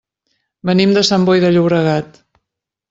[0.69, 2.21] Venim de Sant Boi de Llobregat.